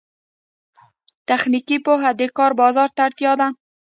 [1.27, 3.47] تخنیکي پوهه د کار بازار ته اړتیا ده